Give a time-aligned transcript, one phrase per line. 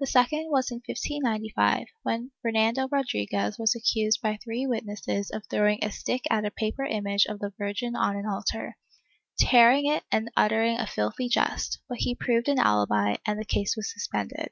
[0.00, 5.78] The second was in 1595, when Fernando Rodriguez was accused by three witnesses of throwing
[5.84, 8.76] a stick at a paper image of the Virgin on an altar,
[9.38, 13.76] tearing it and uttering a filthy jest, but he proved an alibi and the case
[13.76, 14.50] was suspended.